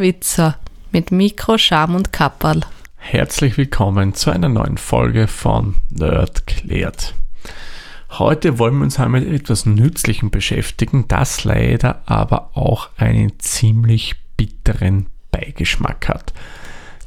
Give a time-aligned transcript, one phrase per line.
[0.00, 0.58] Witzer
[0.90, 2.60] mit Mikro, Scham und Kapperl.
[2.96, 7.14] Herzlich willkommen zu einer neuen Folge von Nerd klärt.
[8.10, 14.16] Heute wollen wir uns einmal mit etwas Nützlichem beschäftigen, das leider aber auch einen ziemlich
[14.36, 16.32] bitteren Beigeschmack hat.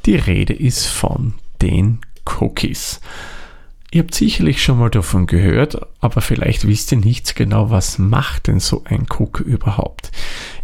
[0.06, 3.02] Die Rede ist von den Cookies.
[3.96, 8.48] Ihr habt sicherlich schon mal davon gehört, aber vielleicht wisst ihr nicht genau, was macht
[8.48, 10.12] denn so ein Cookie überhaupt.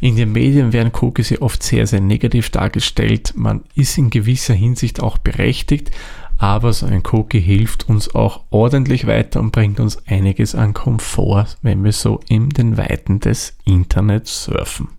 [0.02, 3.32] In den Medien werden Cookies ja oft sehr, sehr negativ dargestellt.
[3.38, 5.92] Man ist in gewisser Hinsicht auch berechtigt,
[6.40, 11.56] aber so ein Cookie hilft uns auch ordentlich weiter und bringt uns einiges an Komfort,
[11.62, 14.90] wenn wir so in den Weiten des Internets surfen.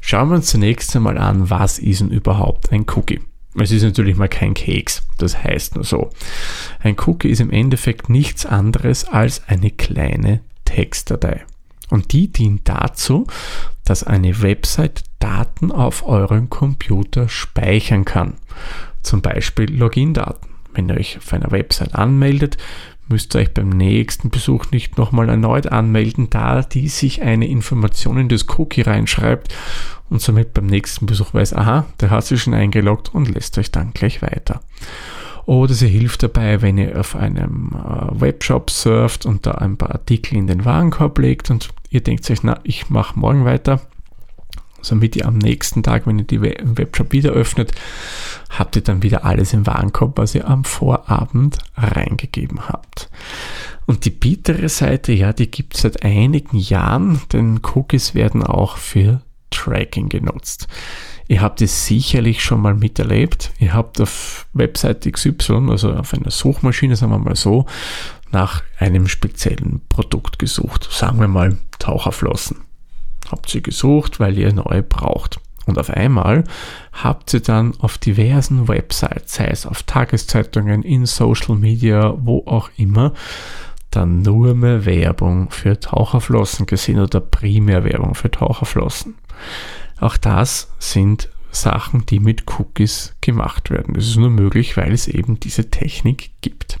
[0.00, 3.20] Schauen wir uns zunächst einmal an, was ist denn überhaupt ein Cookie?
[3.60, 6.10] Es ist natürlich mal kein Keks, das heißt nur so.
[6.80, 11.44] Ein Cookie ist im Endeffekt nichts anderes als eine kleine Textdatei.
[11.90, 13.26] Und die dient dazu,
[13.84, 18.34] dass eine Website Daten auf eurem Computer speichern kann.
[19.02, 20.48] Zum Beispiel Login-Daten.
[20.74, 22.58] Wenn ihr euch auf einer Website anmeldet,
[23.08, 28.18] müsst ihr euch beim nächsten Besuch nicht nochmal erneut anmelden, da die sich eine Information
[28.18, 29.54] in das Cookie reinschreibt
[30.10, 33.70] und somit beim nächsten Besuch weiß, aha, der hat sich schon eingeloggt und lässt euch
[33.70, 34.60] dann gleich weiter.
[35.46, 39.92] Oder sie hilft dabei, wenn ihr auf einem äh, Webshop surft und da ein paar
[39.92, 43.80] Artikel in den Warenkorb legt und ihr denkt euch, na, ich mache morgen weiter,
[44.80, 47.72] somit ihr am nächsten Tag, wenn ihr die Webshop wieder öffnet,
[48.50, 53.10] habt ihr dann wieder alles im Warenkorb, was ihr am Vorabend reingegeben habt.
[53.86, 58.76] Und die bittere Seite, ja, die gibt es seit einigen Jahren, denn Cookies werden auch
[58.76, 60.68] für Tracking genutzt.
[61.26, 63.52] Ihr habt es sicherlich schon mal miterlebt.
[63.58, 67.66] Ihr habt auf Website XY, also auf einer Suchmaschine, sagen wir mal so,
[68.30, 70.88] nach einem speziellen Produkt gesucht.
[70.90, 72.67] Sagen wir mal Taucherflossen.
[73.30, 75.40] Habt sie gesucht, weil ihr neue braucht.
[75.66, 76.44] Und auf einmal
[76.92, 82.70] habt ihr dann auf diversen Websites, sei es auf Tageszeitungen, in Social Media, wo auch
[82.78, 83.12] immer,
[83.90, 89.16] dann nur mehr Werbung für Taucherflossen gesehen oder primär Werbung für Taucherflossen.
[90.00, 93.94] Auch das sind Sachen, die mit Cookies gemacht werden.
[93.94, 96.78] Das ist nur möglich, weil es eben diese Technik gibt.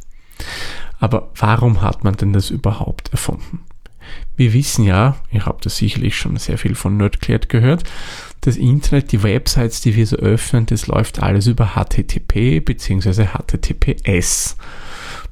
[0.98, 3.60] Aber warum hat man denn das überhaupt erfunden?
[4.38, 7.82] Wir wissen ja, ihr habt das sicherlich schon sehr viel von Nerdclared gehört,
[8.40, 13.26] das Internet, die Websites, die wir so öffnen, das läuft alles über HTTP bzw.
[13.26, 14.56] HTTPS.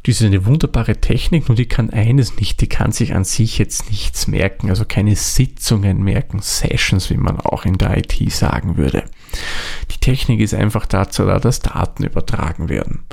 [0.03, 3.59] Das ist eine wunderbare Technik, nur die kann eines nicht, die kann sich an sich
[3.59, 8.77] jetzt nichts merken, also keine Sitzungen merken, Sessions, wie man auch in der IT sagen
[8.77, 9.05] würde.
[9.93, 13.05] Die Technik ist einfach dazu da, dass Daten übertragen werden.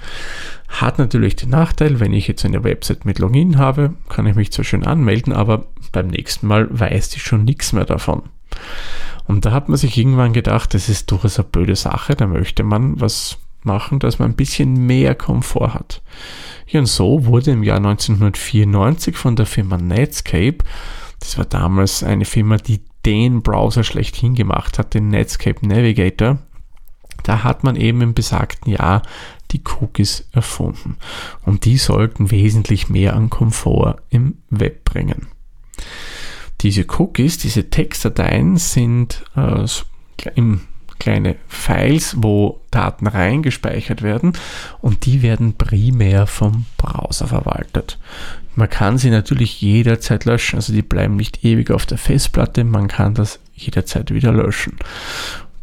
[0.74, 4.52] Hat natürlich den Nachteil, wenn ich jetzt eine Website mit Login habe, kann ich mich
[4.52, 8.24] zwar schön anmelden, aber beim nächsten Mal weiß ich schon nichts mehr davon.
[9.28, 12.64] Und da hat man sich irgendwann gedacht, das ist durchaus eine blöde Sache, da möchte
[12.64, 16.02] man was machen, dass man ein bisschen mehr Komfort hat.
[16.68, 20.58] Ja, und so wurde im Jahr 1994 von der Firma Netscape,
[21.20, 26.40] das war damals eine Firma, die den Browser schlechthin gemacht hat, den Netscape Navigator,
[27.22, 29.04] da hat man eben im besagten Jahr
[29.54, 30.98] die Cookies erfunden.
[31.44, 35.28] Und die sollten wesentlich mehr an Komfort im Web bringen.
[36.62, 39.66] Diese Cookies, diese Textdateien sind äh,
[40.36, 40.62] im
[41.04, 44.34] kleine Files, wo Daten reingespeichert werden
[44.80, 48.00] und die werden primär vom Browser verwaltet.
[48.56, 52.88] Man kann sie natürlich jederzeit löschen, also die bleiben nicht ewig auf der Festplatte, man
[52.88, 54.78] kann das jederzeit wieder löschen.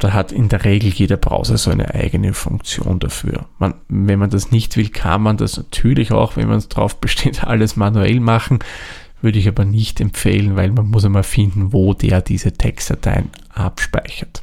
[0.01, 3.45] Da hat in der Regel jeder Browser so eine eigene Funktion dafür.
[3.59, 6.97] Man, wenn man das nicht will, kann man das natürlich auch, wenn man es drauf
[6.97, 8.61] besteht, alles manuell machen.
[9.21, 14.41] Würde ich aber nicht empfehlen, weil man muss einmal finden, wo der diese Textdateien abspeichert.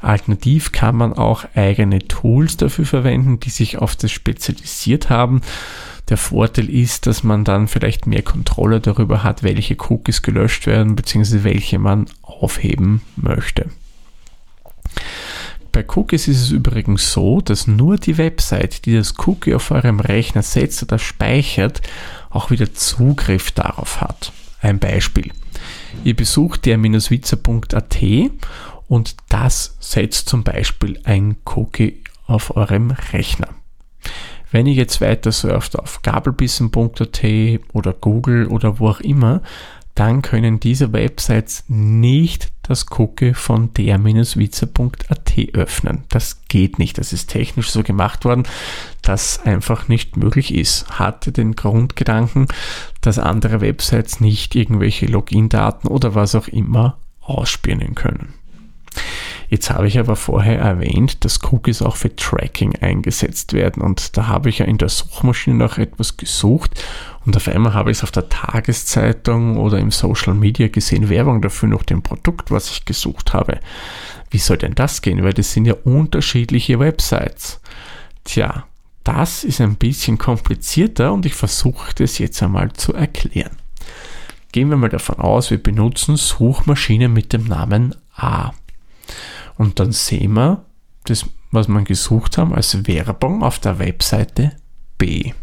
[0.00, 5.40] Alternativ kann man auch eigene Tools dafür verwenden, die sich auf das spezialisiert haben.
[6.08, 10.94] Der Vorteil ist, dass man dann vielleicht mehr Kontrolle darüber hat, welche Cookies gelöscht werden
[10.94, 11.42] bzw.
[11.42, 13.66] welche man aufheben möchte.
[15.72, 20.00] Bei Cookies ist es übrigens so, dass nur die Website, die das Cookie auf eurem
[20.00, 21.80] Rechner setzt oder speichert,
[22.28, 24.32] auch wieder Zugriff darauf hat.
[24.60, 25.30] Ein Beispiel.
[26.04, 27.96] Ihr besucht der-witzer.at
[28.88, 33.48] und das setzt zum Beispiel ein Cookie auf eurem Rechner.
[34.50, 37.24] Wenn ihr jetzt weiter surft auf gabelbissen.at
[37.72, 39.42] oder Google oder wo auch immer,
[40.00, 46.04] dann können diese Websites nicht das Cookie von der-witzer.at öffnen.
[46.08, 46.96] Das geht nicht.
[46.96, 48.44] Das ist technisch so gemacht worden,
[49.02, 50.98] dass einfach nicht möglich ist.
[50.98, 52.46] Hatte den Grundgedanken,
[53.02, 58.32] dass andere Websites nicht irgendwelche Login-Daten oder was auch immer ausspielen können.
[59.50, 64.28] Jetzt habe ich aber vorher erwähnt, dass Cookies auch für Tracking eingesetzt werden und da
[64.28, 66.80] habe ich ja in der Suchmaschine nach etwas gesucht
[67.26, 71.42] und auf einmal habe ich es auf der Tageszeitung oder im Social Media gesehen, Werbung
[71.42, 73.58] dafür nach dem Produkt, was ich gesucht habe.
[74.30, 75.24] Wie soll denn das gehen?
[75.24, 77.60] Weil das sind ja unterschiedliche Websites.
[78.22, 78.66] Tja,
[79.02, 83.56] das ist ein bisschen komplizierter und ich versuche das jetzt einmal zu erklären.
[84.52, 88.52] Gehen wir mal davon aus, wir benutzen Suchmaschinen mit dem Namen A.
[89.60, 90.64] Und dann sehen wir
[91.04, 94.52] das, was wir gesucht haben, als Werbung auf der Webseite
[94.96, 95.34] B.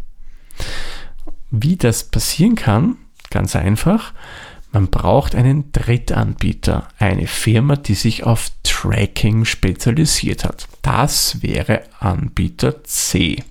[1.51, 2.95] Wie das passieren kann,
[3.29, 4.13] ganz einfach,
[4.71, 10.67] man braucht einen Drittanbieter, eine Firma, die sich auf Tracking spezialisiert hat.
[10.81, 13.43] Das wäre Anbieter C.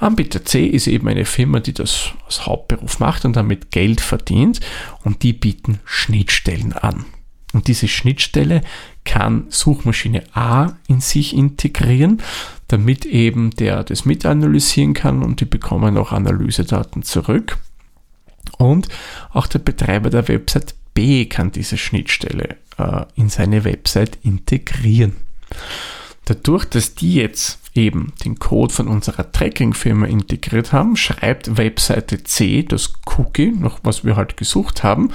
[0.00, 4.58] Anbieter C ist eben eine Firma, die das als Hauptberuf macht und damit Geld verdient
[5.04, 7.04] und die bieten Schnittstellen an.
[7.56, 8.60] Und diese Schnittstelle
[9.06, 12.22] kann Suchmaschine A in sich integrieren,
[12.68, 17.56] damit eben der das mit analysieren kann und die bekommen auch Analysedaten zurück.
[18.58, 18.88] Und
[19.32, 25.16] auch der Betreiber der Website B kann diese Schnittstelle äh, in seine Website integrieren.
[26.26, 32.64] Dadurch, dass die jetzt eben den Code von unserer Tracking-Firma integriert haben, schreibt Webseite C
[32.64, 35.10] das Cookie, noch was wir halt gesucht haben,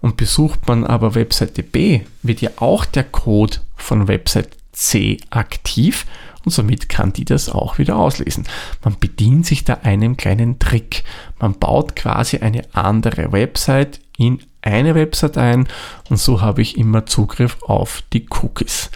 [0.00, 6.06] und besucht man aber Webseite B, wird ja auch der Code von Website C aktiv
[6.44, 8.46] und somit kann die das auch wieder auslesen.
[8.82, 11.04] Man bedient sich da einem kleinen Trick.
[11.38, 15.68] Man baut quasi eine andere Website in eine Website ein
[16.08, 18.90] und so habe ich immer Zugriff auf die Cookies.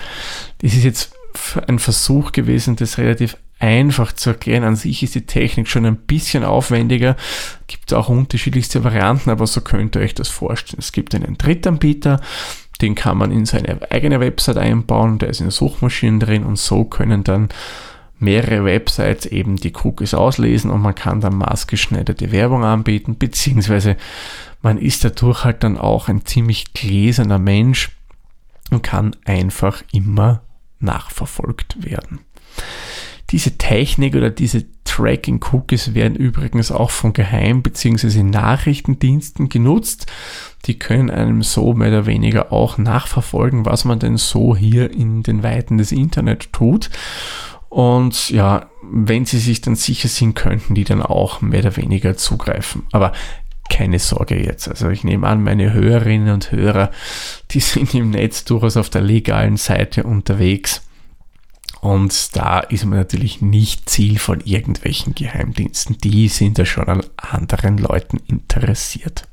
[0.59, 1.13] Das ist jetzt
[1.67, 4.65] ein Versuch gewesen, das relativ einfach zu erklären.
[4.65, 7.17] An sich ist die Technik schon ein bisschen aufwendiger.
[7.67, 10.81] Gibt auch unterschiedlichste Varianten, aber so könnt ihr euch das vorstellen.
[10.81, 12.21] Es gibt einen Drittanbieter,
[12.81, 16.85] den kann man in seine eigene Website einbauen, der ist in Suchmaschinen drin und so
[16.85, 17.49] können dann
[18.19, 23.97] mehrere Websites eben die Cookies auslesen und man kann dann maßgeschneiderte Werbung anbieten, beziehungsweise
[24.63, 27.91] man ist dadurch halt dann auch ein ziemlich gläserner Mensch
[28.71, 30.43] und kann einfach immer
[30.81, 32.21] nachverfolgt werden.
[33.35, 38.23] Diese Technik oder diese Tracking-Cookies werden übrigens auch von Geheim- bzw.
[38.23, 40.07] Nachrichtendiensten genutzt.
[40.67, 45.25] Die können einem so mehr oder weniger auch nachverfolgen, was man denn so hier in
[45.25, 46.91] den Weiten des Internet tut.
[47.71, 52.17] Und ja, wenn sie sich dann sicher sind, könnten die dann auch mehr oder weniger
[52.17, 52.85] zugreifen.
[52.93, 53.11] Aber
[53.69, 54.69] keine Sorge jetzt.
[54.69, 56.93] Also ich nehme an, meine Hörerinnen und Hörer,
[57.51, 60.83] die sind im Netz durchaus auf der legalen Seite unterwegs.
[61.85, 65.99] Und da ist man natürlich nicht Ziel von irgendwelchen Geheimdiensten.
[65.99, 69.29] Die sind ja schon an anderen Leuten interessiert.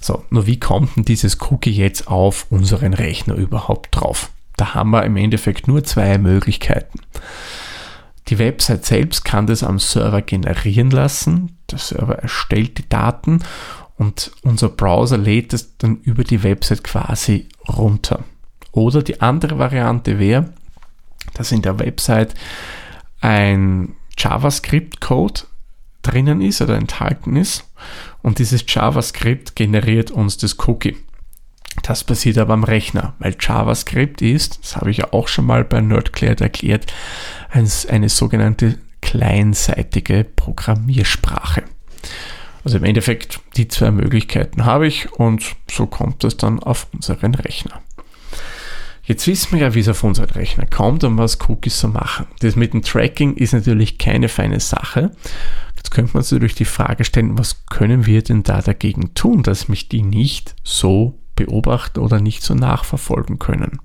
[0.00, 4.32] So, nur wie kommt denn dieses Cookie jetzt auf unseren Rechner überhaupt drauf?
[4.56, 6.98] Da haben wir im Endeffekt nur zwei Möglichkeiten.
[8.26, 11.58] Die Website selbst kann das am Server generieren lassen.
[11.70, 13.38] Der Server erstellt die Daten
[13.96, 18.24] und unser Browser lädt es dann über die Website quasi runter.
[18.72, 20.52] Oder die andere Variante wäre,
[21.34, 22.34] dass in der Website
[23.20, 25.42] ein JavaScript-Code
[26.02, 27.64] drinnen ist oder enthalten ist
[28.22, 30.96] und dieses JavaScript generiert uns das Cookie.
[31.82, 35.64] Das passiert aber am Rechner, weil JavaScript ist, das habe ich ja auch schon mal
[35.64, 36.92] bei Nerdclared erklärt,
[37.50, 41.64] eine sogenannte kleinseitige Programmiersprache.
[42.64, 47.34] Also im Endeffekt die zwei Möglichkeiten habe ich und so kommt es dann auf unseren
[47.34, 47.82] Rechner.
[49.06, 52.26] Jetzt wissen wir ja, wie es auf unseren Rechner kommt und was Cookies so machen.
[52.40, 55.12] Das mit dem Tracking ist natürlich keine feine Sache.
[55.76, 59.44] Jetzt könnte man sich durch die Frage stellen, was können wir denn da dagegen tun,
[59.44, 63.78] dass mich die nicht so beobachten oder nicht so nachverfolgen können.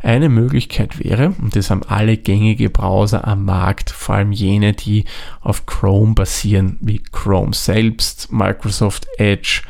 [0.00, 5.04] Eine Möglichkeit wäre, und das haben alle gängige Browser am Markt, vor allem jene, die
[5.40, 9.62] auf Chrome basieren, wie Chrome selbst, Microsoft Edge,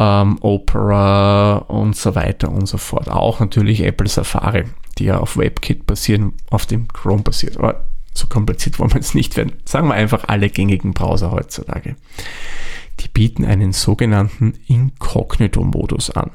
[0.00, 3.08] ähm, Opera und so weiter und so fort.
[3.08, 4.64] Auch natürlich Apple Safari,
[4.98, 7.58] die ja auf WebKit basieren, auf dem Chrome basiert.
[7.58, 9.52] Aber so kompliziert wollen wir es nicht werden.
[9.64, 11.94] Sagen wir einfach alle gängigen Browser heutzutage
[13.00, 16.30] die bieten einen sogenannten Inkognito-Modus an.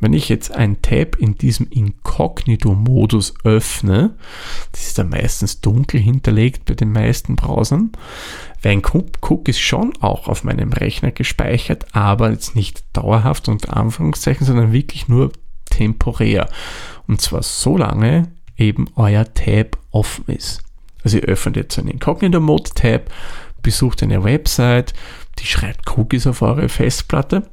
[0.00, 4.16] Wenn ich jetzt ein Tab in diesem Inkognito-Modus öffne,
[4.72, 7.92] das ist dann meistens dunkel hinterlegt bei den meisten Browsern,
[8.62, 14.46] wäre ein Cookies schon auch auf meinem Rechner gespeichert, aber jetzt nicht dauerhaft unter Anführungszeichen,
[14.46, 15.32] sondern wirklich nur
[15.70, 16.48] temporär.
[17.06, 20.62] Und zwar so lange eben euer Tab offen ist.
[21.04, 23.10] Also ihr öffnet jetzt einen Inkognito-Mode-Tab,
[23.62, 24.94] besucht eine Website,
[25.38, 27.48] die schreibt Cookies auf eure Festplatte.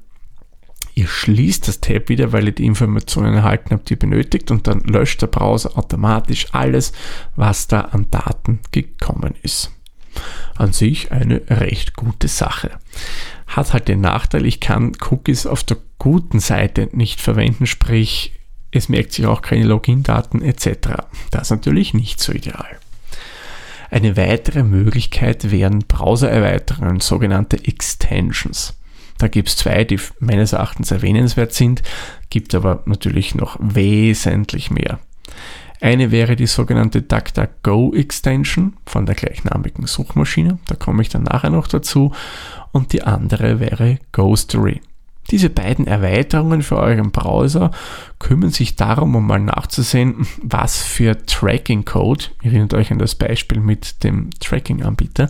[0.96, 4.66] Ihr schließt das Tab wieder, weil ihr die Informationen erhalten habt, die ihr benötigt und
[4.66, 6.94] dann löscht der Browser automatisch alles,
[7.36, 9.72] was da an Daten gekommen ist.
[10.56, 12.72] An sich eine recht gute Sache.
[13.48, 18.32] Hat halt den Nachteil, ich kann Cookies auf der guten Seite nicht verwenden, sprich
[18.72, 21.06] es merkt sich auch keine Login-Daten etc.
[21.32, 22.78] Das ist natürlich nicht so ideal.
[23.90, 28.78] Eine weitere Möglichkeit wären Browser-Erweiterungen, sogenannte Extensions.
[29.18, 31.84] Da gibt es zwei, die meines Erachtens erwähnenswert sind,
[32.30, 35.00] gibt aber natürlich noch wesentlich mehr.
[35.82, 41.50] Eine wäre die sogenannte DuckDuckGo Extension von der gleichnamigen Suchmaschine, da komme ich dann nachher
[41.50, 42.14] noch dazu,
[42.72, 44.82] und die andere wäre Ghostery.
[45.32, 47.72] Diese beiden Erweiterungen für euren Browser
[48.20, 54.04] kümmern sich darum, um mal nachzusehen, was für Tracking-Code, erinnert euch an das Beispiel mit
[54.04, 55.30] dem Tracking-Anbieter,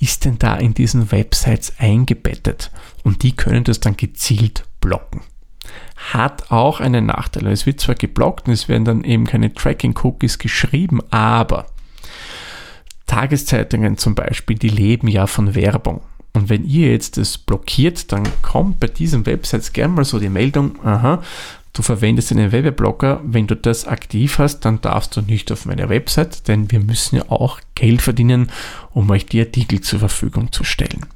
[0.00, 2.70] ist denn da in diesen Websites eingebettet
[3.04, 5.22] und die können das dann gezielt blocken.
[6.12, 7.46] Hat auch einen Nachteil.
[7.48, 11.66] Es wird zwar geblockt und es werden dann eben keine Tracking-Cookies geschrieben, aber
[13.06, 16.00] Tageszeitungen zum Beispiel, die leben ja von Werbung.
[16.32, 20.28] Und wenn ihr jetzt das blockiert, dann kommt bei diesen Websites gerne mal so die
[20.28, 21.22] Meldung, aha,
[21.72, 25.88] du verwendest einen Werbeblocker, wenn du das aktiv hast, dann darfst du nicht auf meine
[25.88, 28.50] Website, denn wir müssen ja auch Geld verdienen,
[28.90, 31.06] um euch die Artikel zur Verfügung zu stellen.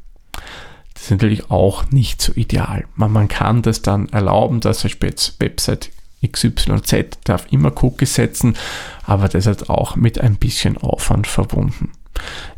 [1.05, 2.87] Ist natürlich auch nicht so ideal.
[2.97, 5.91] Man, man kann das dann erlauben, dass Beispiel jetzt Website
[6.27, 8.57] XYZ darf immer Cookies setzen,
[9.05, 11.93] aber das ist auch mit ein bisschen Aufwand verbunden.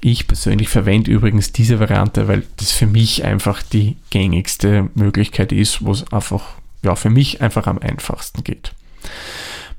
[0.01, 5.85] Ich persönlich verwende übrigens diese Variante, weil das für mich einfach die gängigste Möglichkeit ist,
[5.85, 6.45] wo es einfach,
[6.85, 8.75] ja, für mich einfach am einfachsten geht.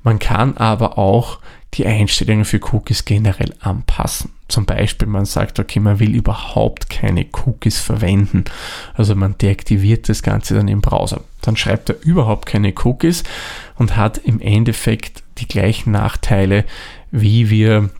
[0.02, 1.38] Man kann aber auch
[1.72, 4.30] die Einstellungen für Cookies generell anpassen.
[4.48, 8.44] Zum Beispiel, man sagt, okay, man will überhaupt keine Cookies verwenden.
[8.94, 11.22] Also man deaktiviert das Ganze dann im Browser.
[11.42, 13.24] Dann schreibt er überhaupt keine Cookies
[13.76, 16.64] und hat im Endeffekt die gleichen Nachteile,
[17.10, 17.90] wie wir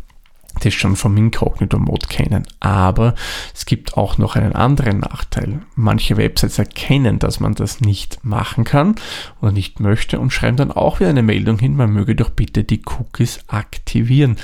[0.59, 2.47] das schon vom Incognito-Mode kennen.
[2.61, 3.15] Aber
[3.55, 5.61] es gibt auch noch einen anderen Nachteil.
[5.75, 8.95] Manche Websites erkennen, dass man das nicht machen kann
[9.41, 12.65] oder nicht möchte und schreiben dann auch wieder eine Meldung hin, man möge doch bitte
[12.65, 14.37] die Cookies aktivieren.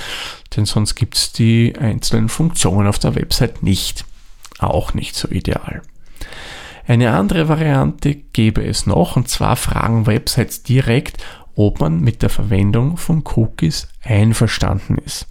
[0.56, 4.04] Denn sonst gibt es die einzelnen Funktionen auf der Website nicht.
[4.58, 5.82] Auch nicht so ideal.
[6.86, 11.22] Eine andere Variante gäbe es noch, und zwar fragen Websites direkt,
[11.56, 15.26] ob man mit der Verwendung von Cookies einverstanden ist.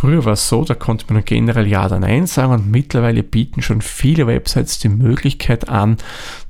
[0.00, 3.60] Früher war es so, da konnte man generell Ja oder Nein sagen und mittlerweile bieten
[3.60, 5.98] schon viele Websites die Möglichkeit an,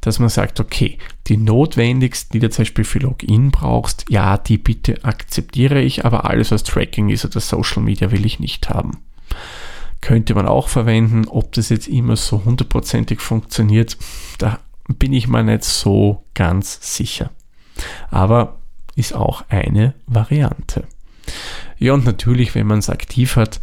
[0.02, 4.56] dass man sagt, okay, die notwendigsten, die du zum Beispiel für Login brauchst, ja, die
[4.56, 8.98] bitte akzeptiere ich, aber alles, was Tracking ist oder Social Media, will ich nicht haben.
[10.00, 13.96] Könnte man auch verwenden, ob das jetzt immer so hundertprozentig funktioniert,
[14.38, 17.30] da bin ich mir nicht so ganz sicher.
[18.12, 18.60] Aber
[18.94, 20.84] ist auch eine Variante.
[21.80, 23.58] Ja, und natürlich, wenn man es aktiv hat,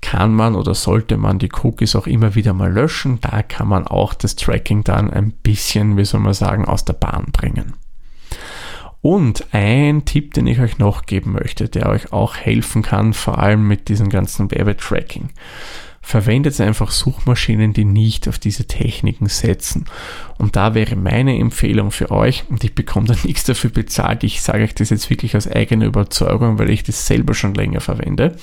[0.00, 3.20] kann man oder sollte man die Cookies auch immer wieder mal löschen.
[3.20, 6.94] Da kann man auch das Tracking dann ein bisschen, wie soll man sagen, aus der
[6.94, 7.74] Bahn bringen.
[9.02, 13.38] Und ein Tipp, den ich euch noch geben möchte, der euch auch helfen kann, vor
[13.38, 15.28] allem mit diesem ganzen Werbetracking
[16.02, 19.86] verwendet einfach Suchmaschinen, die nicht auf diese Techniken setzen.
[20.36, 24.42] Und da wäre meine Empfehlung für euch, und ich bekomme da nichts dafür bezahlt, ich
[24.42, 28.36] sage euch das jetzt wirklich aus eigener Überzeugung, weil ich das selber schon länger verwende.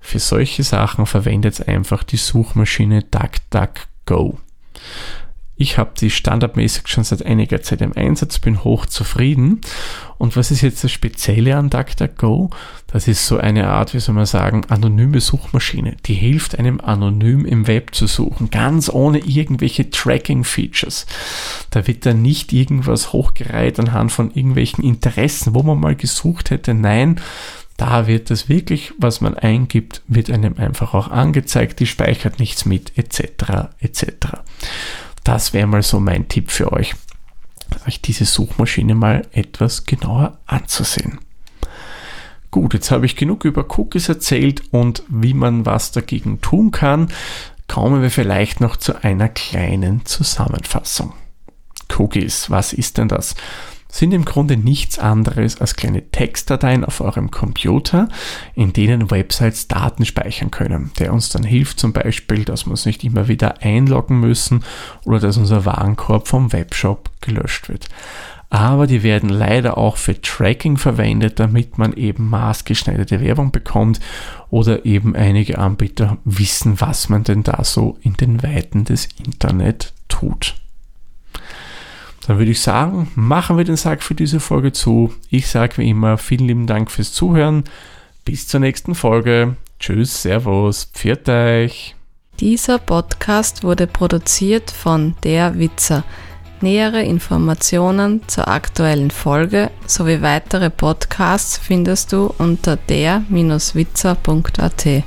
[0.00, 4.38] Für solche Sachen verwendet einfach die Suchmaschine DuckDuckGo.
[5.60, 9.60] Ich habe die standardmäßig schon seit einiger Zeit im Einsatz, bin hoch zufrieden.
[10.16, 12.50] Und was ist jetzt das Spezielle an DuckDuckGo?
[12.86, 15.96] Das ist so eine Art, wie soll man sagen, anonyme Suchmaschine.
[16.06, 21.06] Die hilft einem anonym im Web zu suchen, ganz ohne irgendwelche Tracking-Features.
[21.70, 26.72] Da wird dann nicht irgendwas hochgereiht anhand von irgendwelchen Interessen, wo man mal gesucht hätte.
[26.72, 27.20] Nein,
[27.78, 32.64] da wird das wirklich, was man eingibt, wird einem einfach auch angezeigt, die speichert nichts
[32.64, 33.70] mit, etc.
[33.80, 34.06] etc.
[35.28, 36.94] Das wäre mal so mein Tipp für euch,
[37.86, 41.18] euch diese Suchmaschine mal etwas genauer anzusehen.
[42.50, 47.08] Gut, jetzt habe ich genug über Cookies erzählt und wie man was dagegen tun kann.
[47.66, 51.12] Kommen wir vielleicht noch zu einer kleinen Zusammenfassung.
[51.98, 53.34] Cookies, was ist denn das?
[53.90, 58.08] Sind im Grunde nichts anderes als kleine Textdateien auf eurem Computer,
[58.54, 62.86] in denen Websites Daten speichern können, der uns dann hilft zum Beispiel, dass wir uns
[62.86, 64.62] nicht immer wieder einloggen müssen
[65.04, 67.88] oder dass unser Warenkorb vom Webshop gelöscht wird.
[68.50, 74.00] Aber die werden leider auch für Tracking verwendet, damit man eben maßgeschneiderte Werbung bekommt
[74.48, 79.92] oder eben einige Anbieter wissen, was man denn da so in den Weiten des Internet
[80.08, 80.54] tut.
[82.28, 85.14] Dann würde ich sagen, machen wir den Sack für diese Folge zu.
[85.30, 87.64] Ich sage wie immer vielen lieben Dank fürs Zuhören.
[88.26, 89.56] Bis zur nächsten Folge.
[89.80, 91.96] Tschüss, Servus, pfiat euch.
[92.38, 96.04] Dieser Podcast wurde produziert von Der Witzer.
[96.60, 105.04] Nähere Informationen zur aktuellen Folge sowie weitere Podcasts findest du unter der-witzer.at.